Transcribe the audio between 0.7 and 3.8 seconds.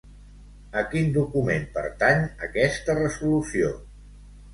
A quin document pertany aquesta resolució?